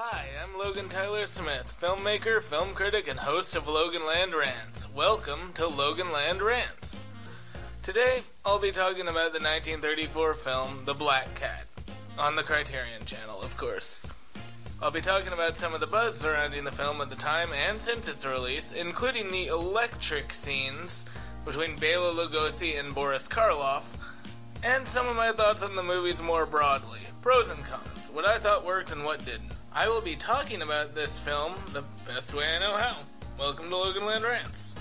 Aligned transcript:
Hi, 0.00 0.26
I'm 0.40 0.56
Logan 0.56 0.88
Tyler 0.88 1.26
Smith, 1.26 1.76
filmmaker, 1.80 2.40
film 2.40 2.72
critic, 2.72 3.08
and 3.08 3.18
host 3.18 3.56
of 3.56 3.66
Logan 3.66 4.06
Land 4.06 4.32
Rants. 4.32 4.86
Welcome 4.94 5.50
to 5.54 5.66
Logan 5.66 6.12
Land 6.12 6.40
Rants. 6.40 7.04
Today, 7.82 8.22
I'll 8.44 8.60
be 8.60 8.70
talking 8.70 9.08
about 9.08 9.32
the 9.32 9.40
1934 9.40 10.34
film 10.34 10.82
The 10.84 10.94
Black 10.94 11.34
Cat, 11.34 11.66
on 12.16 12.36
the 12.36 12.44
Criterion 12.44 13.06
Channel, 13.06 13.42
of 13.42 13.56
course. 13.56 14.06
I'll 14.80 14.92
be 14.92 15.00
talking 15.00 15.32
about 15.32 15.56
some 15.56 15.74
of 15.74 15.80
the 15.80 15.88
buzz 15.88 16.16
surrounding 16.16 16.62
the 16.62 16.70
film 16.70 17.00
at 17.00 17.10
the 17.10 17.16
time 17.16 17.52
and 17.52 17.82
since 17.82 18.06
its 18.06 18.24
release, 18.24 18.70
including 18.70 19.32
the 19.32 19.48
electric 19.48 20.32
scenes 20.32 21.06
between 21.44 21.74
Bela 21.74 22.14
Lugosi 22.14 22.78
and 22.78 22.94
Boris 22.94 23.26
Karloff, 23.26 23.96
and 24.62 24.86
some 24.86 25.08
of 25.08 25.16
my 25.16 25.32
thoughts 25.32 25.64
on 25.64 25.74
the 25.74 25.82
movies 25.82 26.22
more 26.22 26.46
broadly. 26.46 27.00
Pros 27.20 27.48
and 27.48 27.64
cons, 27.64 28.12
what 28.12 28.24
I 28.24 28.38
thought 28.38 28.64
worked 28.64 28.92
and 28.92 29.04
what 29.04 29.24
didn't. 29.24 29.57
I 29.72 29.88
will 29.88 30.00
be 30.00 30.16
talking 30.16 30.62
about 30.62 30.94
this 30.94 31.18
film 31.18 31.54
the 31.72 31.84
best 32.06 32.34
way 32.34 32.44
I 32.44 32.58
know 32.58 32.76
how. 32.76 32.96
Welcome 33.38 33.68
to 33.68 33.76
Logan 33.76 34.04
Land 34.04 34.24
Rants. 34.24 34.74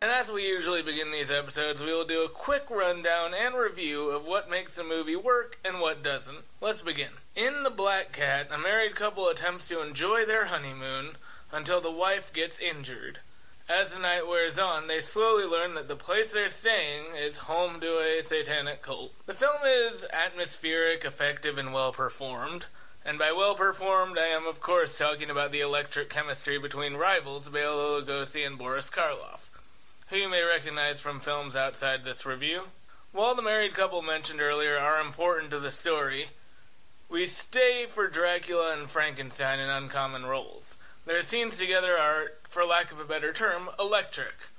And 0.00 0.10
as 0.12 0.30
we 0.30 0.46
usually 0.46 0.80
begin 0.80 1.10
these 1.10 1.30
episodes, 1.30 1.82
we 1.82 1.92
will 1.92 2.04
do 2.04 2.24
a 2.24 2.28
quick 2.28 2.70
rundown 2.70 3.32
and 3.34 3.56
review 3.56 4.10
of 4.10 4.26
what 4.26 4.48
makes 4.48 4.78
a 4.78 4.84
movie 4.84 5.16
work 5.16 5.58
and 5.64 5.80
what 5.80 6.04
doesn't. 6.04 6.44
Let's 6.60 6.82
begin. 6.82 7.10
In 7.34 7.64
The 7.64 7.70
Black 7.70 8.12
Cat, 8.12 8.46
a 8.52 8.58
married 8.58 8.94
couple 8.94 9.28
attempts 9.28 9.66
to 9.68 9.82
enjoy 9.82 10.24
their 10.24 10.46
honeymoon 10.46 11.16
until 11.52 11.80
the 11.80 11.90
wife 11.90 12.32
gets 12.32 12.60
injured. 12.60 13.18
As 13.68 13.92
the 13.92 13.98
night 13.98 14.26
wears 14.26 14.58
on, 14.58 14.86
they 14.86 15.02
slowly 15.02 15.44
learn 15.44 15.74
that 15.74 15.88
the 15.88 15.96
place 15.96 16.32
they're 16.32 16.48
staying 16.48 17.14
is 17.14 17.36
home 17.36 17.80
to 17.80 17.98
a 17.98 18.22
satanic 18.22 18.80
cult. 18.80 19.12
The 19.26 19.34
film 19.34 19.60
is 19.66 20.06
atmospheric, 20.10 21.04
effective, 21.04 21.58
and 21.58 21.74
well 21.74 21.92
performed. 21.92 22.64
And 23.04 23.18
by 23.18 23.30
well 23.30 23.54
performed, 23.54 24.16
I 24.16 24.28
am 24.28 24.46
of 24.46 24.62
course 24.62 24.96
talking 24.96 25.28
about 25.28 25.52
the 25.52 25.60
electric 25.60 26.08
chemistry 26.08 26.58
between 26.58 26.94
rivals 26.94 27.50
Bela 27.50 28.00
Lugosi 28.00 28.46
and 28.46 28.56
Boris 28.56 28.88
Karloff, 28.88 29.50
who 30.06 30.16
you 30.16 30.30
may 30.30 30.42
recognize 30.42 31.02
from 31.02 31.20
films 31.20 31.54
outside 31.54 32.04
this 32.04 32.24
review. 32.24 32.68
While 33.12 33.34
the 33.34 33.42
married 33.42 33.74
couple 33.74 34.00
mentioned 34.00 34.40
earlier 34.40 34.78
are 34.78 34.98
important 34.98 35.50
to 35.50 35.60
the 35.60 35.70
story, 35.70 36.28
we 37.10 37.26
stay 37.26 37.84
for 37.86 38.08
Dracula 38.08 38.74
and 38.78 38.88
Frankenstein 38.88 39.60
in 39.60 39.68
uncommon 39.68 40.24
roles. 40.24 40.78
Their 41.06 41.22
scenes 41.22 41.56
together 41.56 41.96
are, 41.96 42.32
for 42.48 42.64
lack 42.64 42.92
of 42.92 43.00
a 43.00 43.04
better 43.04 43.32
term, 43.32 43.70
electric, 43.78 44.50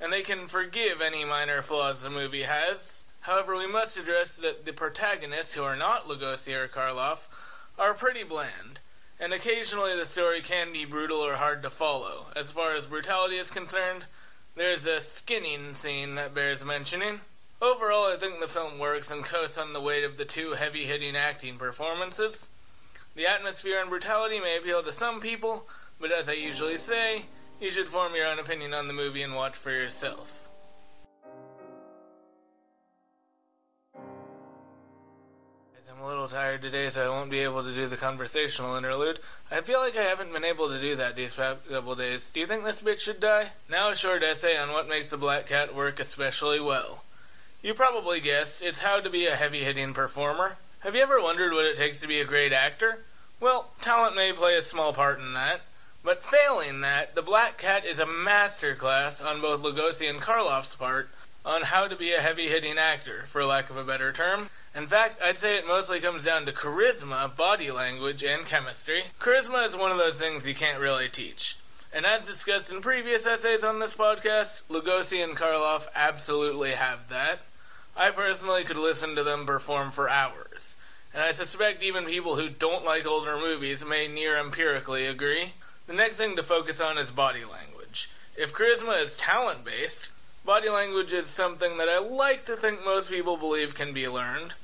and 0.00 0.12
they 0.12 0.22
can 0.22 0.46
forgive 0.46 1.00
any 1.00 1.24
minor 1.24 1.62
flaws 1.62 2.02
the 2.02 2.10
movie 2.10 2.42
has. 2.42 3.04
However, 3.20 3.56
we 3.56 3.66
must 3.66 3.96
address 3.96 4.36
that 4.36 4.66
the 4.66 4.72
protagonists, 4.72 5.54
who 5.54 5.62
are 5.62 5.76
not 5.76 6.06
Lugosi 6.06 6.54
or 6.54 6.68
Karloff, 6.68 7.28
are 7.78 7.94
pretty 7.94 8.22
bland, 8.22 8.80
and 9.18 9.32
occasionally 9.32 9.96
the 9.96 10.04
story 10.04 10.42
can 10.42 10.72
be 10.72 10.84
brutal 10.84 11.20
or 11.20 11.36
hard 11.36 11.62
to 11.62 11.70
follow. 11.70 12.26
As 12.36 12.50
far 12.50 12.74
as 12.74 12.84
brutality 12.84 13.36
is 13.36 13.50
concerned, 13.50 14.04
there's 14.56 14.86
a 14.86 15.00
skinning 15.00 15.74
scene 15.74 16.16
that 16.16 16.34
bears 16.34 16.64
mentioning. 16.64 17.20
Overall, 17.62 18.12
I 18.12 18.16
think 18.16 18.40
the 18.40 18.48
film 18.48 18.78
works 18.78 19.10
and 19.10 19.24
coasts 19.24 19.56
on 19.56 19.72
the 19.72 19.80
weight 19.80 20.04
of 20.04 20.18
the 20.18 20.26
two 20.26 20.52
heavy 20.52 20.84
hitting 20.84 21.16
acting 21.16 21.56
performances. 21.56 22.50
The 23.16 23.26
atmosphere 23.26 23.80
and 23.80 23.88
brutality 23.88 24.38
may 24.38 24.58
appeal 24.58 24.82
to 24.82 24.92
some 24.92 25.20
people, 25.20 25.66
but 26.00 26.12
as 26.12 26.28
I 26.28 26.32
usually 26.32 26.78
say, 26.78 27.26
you 27.60 27.70
should 27.70 27.88
form 27.88 28.14
your 28.14 28.26
own 28.26 28.38
opinion 28.38 28.74
on 28.74 28.88
the 28.88 28.94
movie 28.94 29.22
and 29.22 29.34
watch 29.34 29.56
for 29.56 29.70
yourself. 29.70 30.40
I'm 35.96 36.02
a 36.02 36.06
little 36.08 36.26
tired 36.26 36.60
today, 36.60 36.90
so 36.90 37.06
I 37.06 37.08
won't 37.08 37.30
be 37.30 37.38
able 37.38 37.62
to 37.62 37.72
do 37.72 37.86
the 37.86 37.96
conversational 37.96 38.74
interlude. 38.74 39.20
I 39.48 39.60
feel 39.60 39.78
like 39.78 39.96
I 39.96 40.02
haven't 40.02 40.32
been 40.32 40.44
able 40.44 40.68
to 40.68 40.80
do 40.80 40.96
that 40.96 41.14
these 41.14 41.36
past 41.36 41.68
couple 41.68 41.94
days. 41.94 42.30
Do 42.30 42.40
you 42.40 42.48
think 42.48 42.64
this 42.64 42.82
bitch 42.82 42.98
should 42.98 43.20
die? 43.20 43.50
Now 43.70 43.90
a 43.90 43.94
short 43.94 44.24
essay 44.24 44.56
on 44.56 44.72
what 44.72 44.88
makes 44.88 45.10
the 45.10 45.16
Black 45.16 45.46
Cat 45.46 45.72
work 45.72 46.00
especially 46.00 46.58
well. 46.58 47.04
You 47.62 47.74
probably 47.74 48.18
guessed, 48.18 48.60
it's 48.60 48.80
how 48.80 49.00
to 49.00 49.08
be 49.08 49.26
a 49.26 49.36
heavy-hitting 49.36 49.94
performer. 49.94 50.56
Have 50.80 50.96
you 50.96 51.02
ever 51.02 51.22
wondered 51.22 51.52
what 51.52 51.64
it 51.64 51.76
takes 51.76 52.00
to 52.00 52.08
be 52.08 52.20
a 52.20 52.24
great 52.24 52.52
actor? 52.52 52.98
Well, 53.38 53.70
talent 53.80 54.16
may 54.16 54.32
play 54.32 54.58
a 54.58 54.62
small 54.62 54.92
part 54.92 55.20
in 55.20 55.32
that. 55.34 55.60
But 56.04 56.22
failing 56.22 56.82
that, 56.82 57.14
The 57.14 57.22
Black 57.22 57.56
Cat 57.56 57.86
is 57.86 57.98
a 57.98 58.04
masterclass 58.04 59.24
on 59.24 59.40
both 59.40 59.62
Lugosi 59.62 60.08
and 60.08 60.20
Karloff's 60.20 60.74
part 60.74 61.08
on 61.46 61.62
how 61.62 61.88
to 61.88 61.96
be 61.96 62.12
a 62.12 62.20
heavy 62.20 62.48
hitting 62.48 62.76
actor, 62.76 63.24
for 63.26 63.42
lack 63.42 63.70
of 63.70 63.78
a 63.78 63.84
better 63.84 64.12
term. 64.12 64.50
In 64.74 64.86
fact, 64.86 65.22
I'd 65.22 65.38
say 65.38 65.56
it 65.56 65.66
mostly 65.66 66.00
comes 66.00 66.24
down 66.24 66.44
to 66.44 66.52
charisma, 66.52 67.34
body 67.34 67.70
language, 67.70 68.22
and 68.22 68.44
chemistry. 68.44 69.04
Charisma 69.18 69.66
is 69.66 69.78
one 69.78 69.90
of 69.90 69.96
those 69.96 70.18
things 70.18 70.46
you 70.46 70.54
can't 70.54 70.78
really 70.78 71.08
teach. 71.08 71.56
And 71.90 72.04
as 72.04 72.26
discussed 72.26 72.70
in 72.70 72.82
previous 72.82 73.24
essays 73.24 73.64
on 73.64 73.78
this 73.78 73.94
podcast, 73.94 74.60
Lugosi 74.68 75.24
and 75.24 75.38
Karloff 75.38 75.86
absolutely 75.94 76.72
have 76.72 77.08
that. 77.08 77.40
I 77.96 78.10
personally 78.10 78.64
could 78.64 78.76
listen 78.76 79.14
to 79.16 79.22
them 79.22 79.46
perform 79.46 79.90
for 79.90 80.10
hours. 80.10 80.76
And 81.14 81.22
I 81.22 81.32
suspect 81.32 81.82
even 81.82 82.04
people 82.04 82.36
who 82.36 82.50
don't 82.50 82.84
like 82.84 83.06
older 83.06 83.38
movies 83.38 83.86
may 83.86 84.06
near 84.06 84.36
empirically 84.36 85.06
agree. 85.06 85.52
The 85.86 85.92
next 85.92 86.16
thing 86.16 86.34
to 86.36 86.42
focus 86.42 86.80
on 86.80 86.96
is 86.96 87.10
body 87.10 87.44
language. 87.44 88.10
If 88.36 88.54
charisma 88.54 89.02
is 89.02 89.14
talent 89.16 89.66
based, 89.66 90.08
body 90.42 90.70
language 90.70 91.12
is 91.12 91.26
something 91.26 91.76
that 91.76 91.90
I 91.90 91.98
like 91.98 92.46
to 92.46 92.56
think 92.56 92.82
most 92.82 93.10
people 93.10 93.36
believe 93.36 93.74
can 93.74 93.92
be 93.92 94.08
learned. 94.08 94.54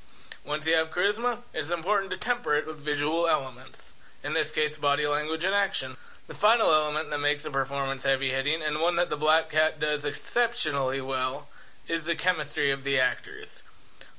Once 0.43 0.65
you 0.65 0.73
have 0.73 0.89
charisma, 0.89 1.37
it's 1.53 1.69
important 1.69 2.11
to 2.11 2.17
temper 2.17 2.55
it 2.55 2.65
with 2.65 2.77
visual 2.77 3.27
elements, 3.27 3.93
in 4.23 4.33
this 4.33 4.49
case, 4.49 4.79
body 4.79 5.05
language 5.05 5.43
and 5.43 5.53
action. 5.53 5.95
The 6.25 6.33
final 6.33 6.73
element 6.73 7.11
that 7.11 7.19
makes 7.19 7.45
a 7.45 7.51
performance 7.51 8.03
heavy 8.03 8.29
hitting, 8.29 8.63
and 8.65 8.81
one 8.81 8.95
that 8.95 9.11
the 9.11 9.15
Black 9.15 9.51
Cat 9.51 9.79
does 9.79 10.03
exceptionally 10.03 11.01
well, 11.01 11.49
is 11.87 12.05
the 12.05 12.15
chemistry 12.15 12.71
of 12.71 12.83
the 12.83 12.99
actors. 12.99 13.61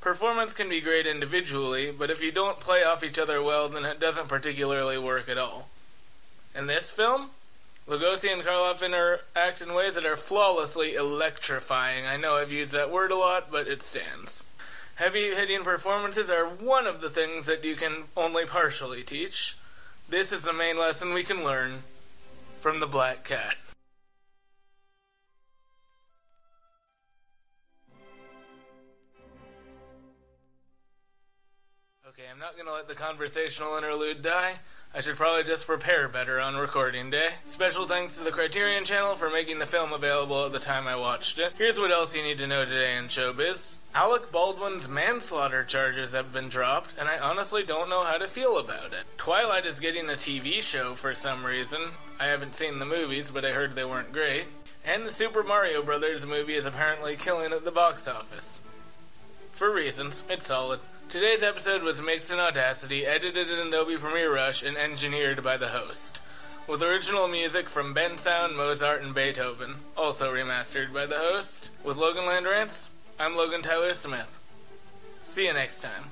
Performance 0.01 0.55
can 0.55 0.69
be 0.69 0.81
great 0.81 1.09
individually, 1.09 1.91
but 1.91 2.11
if 2.11 2.23
you 2.23 2.31
don't 2.31 2.61
play 2.61 2.85
off 2.85 3.03
each 3.03 3.19
other 3.19 3.43
well, 3.43 3.69
then 3.69 3.85
it 3.85 3.99
doesn't 3.99 4.29
particularly 4.29 4.99
work 4.99 5.29
at 5.29 5.39
all. 5.39 5.69
In 6.55 6.67
this 6.67 6.91
film, 6.91 7.31
Lugosi 7.89 8.31
and 8.31 8.43
Karloff 8.43 8.85
interact 8.85 9.63
in 9.63 9.73
ways 9.73 9.95
that 9.95 10.05
are 10.05 10.17
flawlessly 10.17 10.95
electrifying. 10.95 12.07
I 12.07 12.19
know 12.19 12.37
I've 12.37 12.53
used 12.53 12.75
that 12.75 12.93
word 12.93 13.11
a 13.11 13.17
lot, 13.17 13.51
but 13.51 13.67
it 13.67 13.83
stands. 13.83 14.45
Heavy 14.97 15.35
hitting 15.35 15.65
performances 15.65 16.29
are 16.29 16.47
one 16.47 16.87
of 16.87 17.01
the 17.01 17.09
things 17.09 17.47
that 17.47 17.65
you 17.65 17.75
can 17.75 18.05
only 18.17 18.45
partially 18.45 19.03
teach. 19.03 19.57
This 20.09 20.31
is 20.31 20.45
the 20.45 20.53
main 20.53 20.77
lesson 20.77 21.15
we 21.15 21.25
can 21.25 21.43
learn 21.43 21.85
from 22.61 22.81
the 22.81 22.87
Black 22.87 23.25
Cat. 23.25 23.57
Okay, 32.07 32.25
I'm 32.31 32.39
not 32.39 32.59
gonna 32.59 32.73
let 32.73 32.89
the 32.89 32.95
conversational 32.95 33.79
interlude 33.79 34.21
die. 34.21 34.57
I 34.95 35.01
should 35.01 35.17
probably 35.17 35.45
just 35.45 35.67
prepare 35.67 36.07
better 36.07 36.39
on 36.39 36.55
recording 36.57 37.09
day. 37.11 37.31
Special 37.47 37.87
thanks 37.87 38.19
to 38.19 38.25
the 38.25 38.31
Criterion 38.31 38.85
Channel 38.85 39.17
for 39.17 39.31
making 39.31 39.59
the 39.59 39.65
film 39.65 39.91
available 39.91 40.45
at 40.45 40.53
the 40.53 40.59
time 40.59 40.87
I 40.87 40.97
watched 40.97 41.39
it. 41.39 41.55
Here's 41.57 41.81
what 41.81 41.91
else 41.91 42.15
you 42.15 42.23
need 42.23 42.37
to 42.39 42.47
know 42.47 42.67
today 42.67 42.99
in 42.99 43.07
showbiz. 43.07 43.77
Alec 43.95 44.31
Baldwin's 44.31 44.91
manslaughter 44.91 45.65
charges 45.65 46.13
have 46.13 46.31
been 46.31 46.51
dropped, 46.51 46.93
and 46.99 47.09
I 47.09 47.19
honestly 47.19 47.63
don't 47.63 47.89
know 47.89 48.05
how 48.05 48.19
to 48.19 48.29
feel 48.29 48.59
about 48.59 48.93
it. 48.93 49.05
Twilight 49.17 49.65
is 49.65 49.81
getting 49.81 50.11
a 50.11 50.13
TV 50.13 50.63
show 50.63 50.95
for 50.95 51.15
some 51.15 51.47
reason. 51.47 51.81
I 52.21 52.27
haven't 52.27 52.55
seen 52.55 52.79
the 52.79 52.85
movies, 52.85 53.31
but 53.31 53.47
I 53.47 53.53
heard 53.53 53.75
they 53.75 53.87
weren't 53.87 54.13
great. 54.13 54.45
And 54.85 55.07
the 55.07 55.13
Super 55.13 55.43
Mario 55.43 55.83
Brothers 55.83 56.27
movie 56.27 56.55
is 56.55 56.67
apparently 56.67 57.17
killing 57.17 57.53
at 57.53 57.65
the 57.65 57.71
box 57.71 58.07
office. 58.07 58.61
For 59.53 59.73
reasons, 59.73 60.23
it's 60.29 60.49
solid. 60.49 60.81
Today's 61.09 61.43
episode 61.43 61.83
was 61.83 62.01
mixed 62.01 62.31
in 62.31 62.39
Audacity, 62.39 63.05
edited 63.05 63.51
in 63.51 63.59
Adobe 63.69 63.97
Premiere 63.97 64.35
Rush, 64.35 64.63
and 64.63 64.77
engineered 64.77 65.43
by 65.45 65.57
the 65.57 65.69
host. 65.69 66.21
With 66.67 66.83
original 66.83 67.29
music 67.29 67.69
from 67.69 67.95
Bensound, 67.95 68.57
Mozart, 68.57 69.03
and 69.03 69.15
Beethoven, 69.15 69.75
also 69.97 70.33
remastered 70.33 70.93
by 70.93 71.07
the 71.07 71.19
host. 71.19 71.69
With 71.85 71.97
Logan 71.97 72.25
Land 72.25 72.47
Rants, 72.47 72.89
I'm 73.21 73.37
Logan 73.37 73.63
Tyler 73.63 73.95
Smith. 73.95 74.39
See 75.25 75.47
you 75.47 75.53
next 75.53 75.83
time. 75.83 76.05